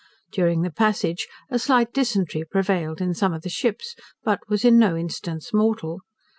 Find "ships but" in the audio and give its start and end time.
3.49-4.39